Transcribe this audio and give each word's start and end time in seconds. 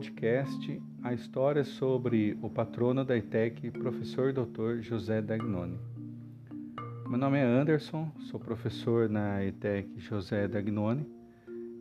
podcast 0.00 0.82
a 1.02 1.12
história 1.12 1.62
sobre 1.62 2.34
o 2.40 2.48
patrono 2.48 3.04
da 3.04 3.18
ITEC, 3.18 3.70
professor 3.70 4.32
Dr. 4.32 4.80
José 4.80 5.20
Dagnoni. 5.20 5.78
Meu 7.06 7.18
nome 7.18 7.36
é 7.36 7.42
Anderson, 7.42 8.10
sou 8.20 8.40
professor 8.40 9.10
na 9.10 9.44
ITEC 9.44 9.90
José 9.98 10.48
Dagnoni 10.48 11.06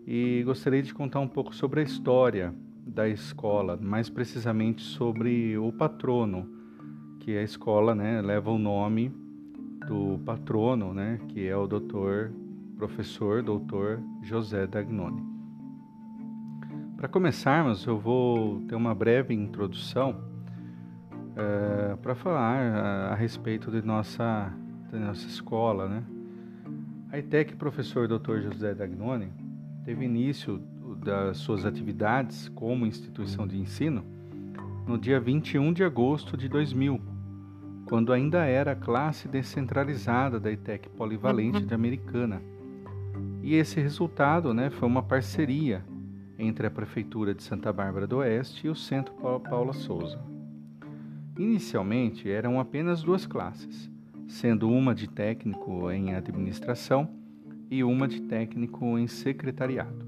e 0.06 0.44
gostaria 0.44 0.84
de 0.84 0.94
contar 0.94 1.22
um 1.22 1.30
pouco 1.30 1.56
sobre 1.56 1.80
a 1.80 1.84
história 1.84 2.54
da 2.86 3.08
escola, 3.08 3.80
mais 3.82 4.10
precisamente 4.10 4.82
sobre 4.82 5.58
o 5.58 5.72
patrono, 5.72 6.46
que 7.22 7.38
a 7.38 7.42
escola 7.42 7.96
né, 7.96 8.22
leva 8.22 8.52
o 8.52 8.58
nome 8.58 9.14
do 9.88 10.20
patrono, 10.26 10.94
né, 10.94 11.22
que 11.30 11.48
é 11.48 11.56
o 11.56 11.66
doutor, 11.66 12.34
professor 12.76 13.42
doutor 13.42 14.02
José 14.24 14.68
Dagnoni. 14.68 15.39
Para 17.00 17.08
começarmos, 17.08 17.86
eu 17.86 17.98
vou 17.98 18.60
ter 18.68 18.76
uma 18.76 18.94
breve 18.94 19.34
introdução 19.34 20.22
é, 21.34 21.96
para 21.96 22.14
falar 22.14 22.60
a, 22.60 23.14
a, 23.14 23.16
respeito 23.16 23.72
de 23.72 23.82
nossa, 23.82 24.52
de 24.92 25.00
nossa 25.00 25.26
escola. 25.26 25.88
Né? 25.88 26.04
A 27.10 27.18
ITEC 27.18 27.56
Professor 27.56 28.06
Dr. 28.06 28.42
José 28.42 28.76
Dagnoni 28.76 29.32
teve 29.86 30.04
início 30.04 30.62
das 30.98 31.38
suas 31.38 31.66
atividades 31.66 32.50
como 32.50 32.86
instituição 32.86 33.48
de 33.48 33.58
ensino 33.58 34.04
no 34.86 34.98
dia 34.98 35.22
21 35.22 35.72
de 35.72 35.86
agosto 35.86 36.36
de 36.36 36.50
2000, 36.50 37.00
quando 37.88 38.12
ainda 38.12 38.44
era 38.44 38.74
a 38.74 38.76
classe 38.76 39.30
descentralizada 39.30 40.38
da 40.38 40.52
ITEC 40.52 40.90
Polivalente 40.90 41.64
de 41.64 41.74
Americana. 41.74 42.42
E 43.42 43.56
esse 43.56 43.80
resultado 43.80 44.54
né, 44.54 44.70
foi 44.70 44.86
uma 44.86 45.02
parceria 45.02 45.82
entre 46.40 46.66
a 46.66 46.72
Prefeitura 46.72 47.36
de 47.36 47.44
Santa 47.44 47.74
Bárbara 47.74 48.08
do 48.08 48.18
Oeste 48.18 48.66
e 48.66 48.70
o 48.70 48.76
Centro 48.76 49.14
Paula 49.14 49.74
Souza. 49.74 50.20
Inicialmente 51.38 52.28
eram 52.30 52.60
apenas 52.60 53.04
duas 53.04 53.26
classes, 53.26 53.90
sendo 54.28 54.70
uma 54.70 54.94
de 54.96 55.08
técnico 55.08 55.90
em 55.92 56.16
administração 56.16 57.10
e 57.70 57.84
uma 57.84 58.08
de 58.08 58.22
técnico 58.22 58.98
em 58.98 59.08
secretariado. 59.08 60.08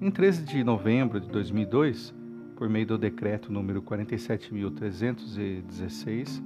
Em 0.00 0.10
13 0.10 0.44
de 0.44 0.64
novembro 0.64 1.20
de 1.20 1.28
2002, 1.28 2.12
por 2.56 2.68
meio 2.68 2.86
do 2.86 2.98
decreto 2.98 3.52
número 3.52 3.80
47.316, 3.82 6.42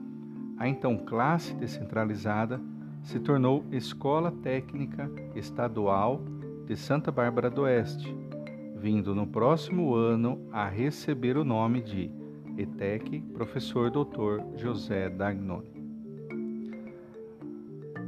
a 0.59 0.69
então 0.69 0.99
classe 0.99 1.55
descentralizada 1.55 2.61
se 3.03 3.19
tornou 3.19 3.65
Escola 3.73 4.31
Técnica 4.31 5.11
Estadual 5.35 6.23
de 6.69 6.77
Santa 6.77 7.11
Bárbara 7.11 7.49
do 7.49 7.63
Oeste, 7.63 8.15
vindo 8.77 9.15
no 9.15 9.27
próximo 9.27 9.95
ano 9.95 10.47
a 10.53 10.69
receber 10.69 11.39
o 11.39 11.43
nome 11.43 11.81
de 11.81 12.11
ETEC 12.59 13.23
Professor 13.33 13.91
Dr. 13.91 14.43
José 14.55 15.09
Dagnoni. 15.09 15.73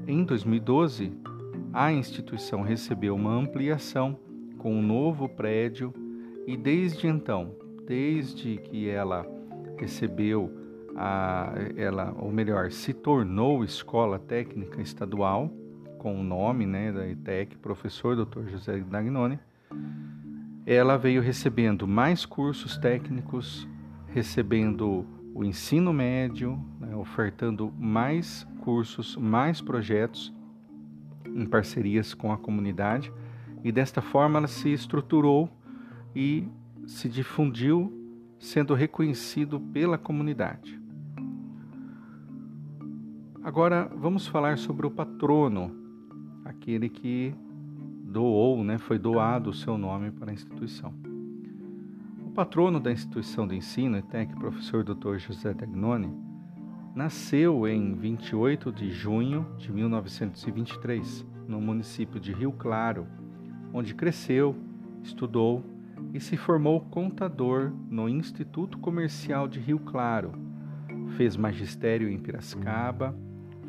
Em 0.06 0.22
2012, 0.24 1.10
a 1.72 1.90
instituição 1.90 2.60
recebeu 2.60 3.14
uma 3.14 3.32
ampliação 3.32 4.18
com 4.58 4.74
um 4.74 4.82
novo 4.82 5.26
prédio 5.26 5.94
e 6.46 6.54
desde 6.54 7.06
então, 7.06 7.54
desde 7.86 8.58
que 8.58 8.90
ela 8.90 9.26
recebeu 9.78 10.52
a, 10.94 11.54
ela, 11.78 12.14
ou 12.18 12.30
melhor, 12.30 12.70
se 12.70 12.92
tornou 12.92 13.64
escola 13.64 14.18
técnica 14.18 14.82
estadual, 14.82 15.50
com 16.00 16.18
o 16.18 16.24
nome 16.24 16.64
né, 16.64 16.90
da 16.90 17.06
ITEC, 17.06 17.58
professor 17.58 18.16
Dr. 18.16 18.48
José 18.48 18.80
Dagnoni, 18.80 19.38
ela 20.64 20.96
veio 20.96 21.20
recebendo 21.20 21.86
mais 21.86 22.24
cursos 22.24 22.78
técnicos, 22.78 23.68
recebendo 24.06 25.04
o 25.34 25.44
ensino 25.44 25.92
médio, 25.92 26.58
né, 26.80 26.96
ofertando 26.96 27.70
mais 27.78 28.48
cursos, 28.60 29.14
mais 29.14 29.60
projetos 29.60 30.32
em 31.26 31.44
parcerias 31.44 32.14
com 32.14 32.32
a 32.32 32.38
comunidade, 32.38 33.12
e 33.62 33.70
desta 33.70 34.00
forma 34.00 34.38
ela 34.38 34.48
se 34.48 34.72
estruturou 34.72 35.50
e 36.16 36.48
se 36.86 37.10
difundiu, 37.10 37.92
sendo 38.38 38.72
reconhecido 38.72 39.60
pela 39.60 39.98
comunidade. 39.98 40.80
Agora 43.44 43.90
vamos 43.94 44.26
falar 44.26 44.56
sobre 44.56 44.86
o 44.86 44.90
patrono 44.90 45.79
aquele 46.50 46.88
que 46.88 47.32
doou, 48.04 48.62
né, 48.64 48.76
foi 48.76 48.98
doado 48.98 49.50
o 49.50 49.54
seu 49.54 49.78
nome 49.78 50.10
para 50.10 50.30
a 50.30 50.34
instituição. 50.34 50.92
O 52.26 52.30
patrono 52.30 52.80
da 52.80 52.92
instituição 52.92 53.46
de 53.46 53.56
ensino, 53.56 53.96
ETEC, 53.96 54.34
professor 54.36 54.84
Dr. 54.84 55.16
José 55.18 55.54
Dagnoni, 55.54 56.12
nasceu 56.94 57.68
em 57.68 57.94
28 57.94 58.72
de 58.72 58.90
junho 58.90 59.46
de 59.58 59.72
1923, 59.72 61.24
no 61.46 61.60
município 61.60 62.20
de 62.20 62.32
Rio 62.32 62.52
Claro, 62.52 63.06
onde 63.72 63.94
cresceu, 63.94 64.56
estudou 65.02 65.64
e 66.12 66.20
se 66.20 66.36
formou 66.36 66.80
contador 66.80 67.72
no 67.88 68.08
Instituto 68.08 68.78
Comercial 68.78 69.46
de 69.46 69.60
Rio 69.60 69.78
Claro. 69.78 70.32
Fez 71.16 71.36
magistério 71.36 72.08
em 72.08 72.18
Piracicaba 72.18 73.16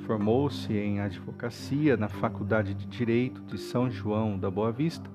Formou-se 0.05 0.73
em 0.73 0.99
advocacia 0.99 1.95
na 1.95 2.09
Faculdade 2.09 2.73
de 2.73 2.87
Direito 2.87 3.41
de 3.43 3.57
São 3.57 3.89
João 3.89 4.37
da 4.37 4.49
Boa 4.49 4.71
Vista. 4.71 5.09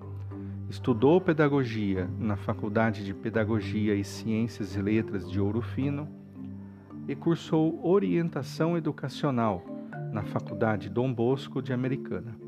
Estudou 0.71 1.21
pedagogia 1.21 2.09
na 2.19 2.37
Faculdade 2.37 3.05
de 3.05 3.13
Pedagogia 3.13 3.95
e 3.95 4.05
Ciências 4.05 4.77
e 4.77 4.81
Letras 4.81 5.29
de 5.29 5.41
Ouro 5.41 5.61
Fino 5.61 6.09
e 7.09 7.17
cursou 7.17 7.85
orientação 7.85 8.77
educacional 8.77 9.65
na 10.13 10.23
Faculdade 10.23 10.89
Dom 10.89 11.13
Bosco 11.13 11.61
de 11.61 11.73
Americana. 11.73 12.39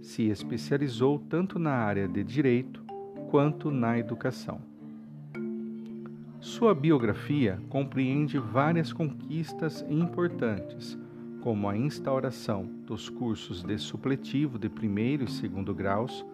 Se 0.00 0.28
especializou 0.28 1.18
tanto 1.18 1.58
na 1.58 1.72
área 1.72 2.06
de 2.06 2.22
direito 2.22 2.84
quanto 3.30 3.70
na 3.70 3.98
educação. 3.98 4.60
Sua 6.38 6.74
biografia 6.74 7.60
compreende 7.68 8.38
várias 8.38 8.92
conquistas 8.92 9.84
importantes 9.88 10.98
como 11.44 11.68
a 11.68 11.76
instauração 11.76 12.64
dos 12.86 13.10
cursos 13.10 13.62
de 13.62 13.76
supletivo 13.76 14.58
de 14.58 14.70
primeiro 14.70 15.24
e 15.24 15.30
segundo 15.30 15.74
graus 15.74 16.24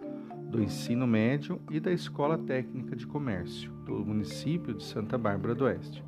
do 0.49 0.63
ensino 0.63 1.05
médio 1.05 1.59
e 1.69 1.81
da 1.81 1.91
Escola 1.91 2.37
Técnica 2.37 2.95
de 2.95 3.05
Comércio 3.05 3.69
do 3.85 4.05
município 4.05 4.73
de 4.73 4.81
Santa 4.81 5.17
Bárbara 5.17 5.53
do 5.53 5.65
Oeste. 5.65 6.01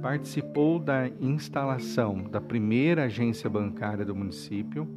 Participou 0.00 0.78
da 0.78 1.08
instalação 1.20 2.22
da 2.30 2.40
primeira 2.40 3.06
agência 3.06 3.50
bancária 3.50 4.04
do 4.04 4.14
município, 4.14 4.88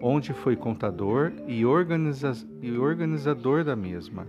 onde 0.00 0.32
foi 0.32 0.56
contador 0.56 1.32
e, 1.46 1.64
organiza 1.64 2.32
e 2.60 2.72
organizador 2.72 3.62
da 3.62 3.76
mesma, 3.76 4.26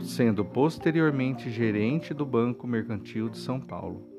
sendo 0.00 0.44
posteriormente 0.44 1.48
gerente 1.48 2.12
do 2.12 2.26
Banco 2.26 2.66
Mercantil 2.66 3.28
de 3.28 3.38
São 3.38 3.60
Paulo. 3.60 4.13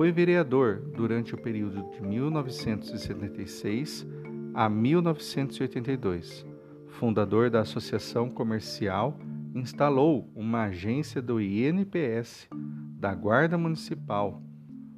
Foi 0.00 0.10
vereador 0.10 0.80
durante 0.96 1.34
o 1.34 1.38
período 1.38 1.82
de 1.90 2.00
1976 2.00 4.06
a 4.54 4.66
1982. 4.66 6.46
Fundador 6.88 7.50
da 7.50 7.60
Associação 7.60 8.30
Comercial, 8.30 9.18
instalou 9.54 10.26
uma 10.34 10.62
agência 10.62 11.20
do 11.20 11.38
INPS 11.38 12.48
da 12.98 13.14
Guarda 13.14 13.58
Municipal. 13.58 14.42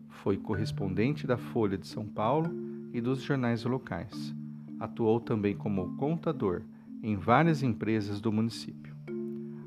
Foi 0.09 0.37
correspondente 0.37 1.27
da 1.27 1.37
Folha 1.37 1.77
de 1.77 1.89
São 1.89 2.07
Paulo 2.07 2.49
e 2.93 3.01
dos 3.01 3.23
jornais 3.23 3.65
locais. 3.65 4.33
Atuou 4.79 5.19
também 5.19 5.57
como 5.57 5.97
contador 5.97 6.63
em 7.03 7.17
várias 7.17 7.65
empresas 7.65 8.21
do 8.21 8.31
município. 8.31 8.95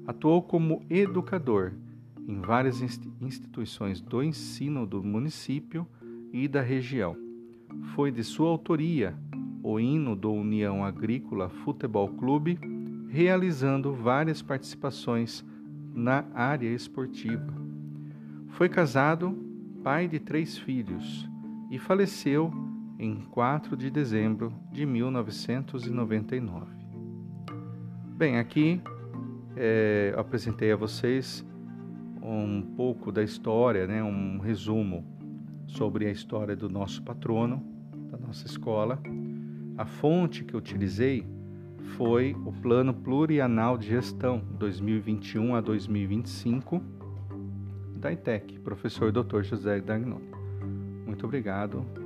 Atuou 0.08 0.42
como 0.42 0.86
educador 0.90 1.74
em 2.28 2.42
várias 2.42 2.82
instituições 3.22 4.02
do 4.02 4.24
ensino 4.24 4.86
do 4.86 5.04
município 5.04 5.88
e 6.34 6.48
da 6.48 6.62
região. 6.62 7.16
Foi 7.94 8.12
de 8.12 8.24
sua 8.24 8.50
autoria 8.50 9.16
o 9.64 9.80
hino 9.80 10.16
do 10.16 10.32
União 10.32 10.84
Agrícola 10.86 11.50
Futebol 11.50 12.08
Clube, 12.10 12.60
realizando 13.10 13.94
várias 13.94 14.42
participações 14.42 15.44
na 15.94 16.26
área 16.34 16.70
esportiva. 16.70 17.54
Foi 18.50 18.70
casado, 18.70 19.36
pai 19.84 20.08
de 20.08 20.20
três 20.20 20.58
filhos 20.58 21.28
e 21.72 21.80
faleceu 21.80 22.54
em 23.00 23.16
4 23.32 23.76
de 23.76 23.90
dezembro 23.90 24.54
de 24.72 24.86
1999. 24.86 26.66
Bem, 28.16 28.38
aqui 28.38 28.82
é, 29.56 30.14
apresentei 30.16 30.72
a 30.72 30.76
vocês 30.76 31.46
um 32.26 32.62
pouco 32.76 33.12
da 33.12 33.24
história, 33.24 33.86
né, 33.86 34.04
um 34.04 34.40
resumo 34.40 35.06
sobre 35.68 36.08
a 36.08 36.12
história 36.12 36.56
do 36.56 36.70
nosso 36.70 37.04
patrono, 37.04 37.64
da 38.10 38.18
nossa 38.18 38.46
escola. 38.46 39.00
A 39.78 39.86
fonte 39.86 40.44
que 40.44 40.54
eu 40.54 40.60
utilizei 40.60 41.26
foi 41.98 42.36
o 42.46 42.52
Plano 42.52 42.94
Plurianal 42.94 43.78
de 43.78 43.88
Gestão 43.88 44.42
2021 44.58 45.56
a 45.56 45.62
2025 45.62 46.82
da 47.98 48.12
ITEC, 48.12 48.60
professor 48.60 49.12
Dr. 49.12 49.44
José 49.44 49.80
Dagnoni. 49.80 50.30
Muito 51.06 51.26
obrigado 51.26 52.05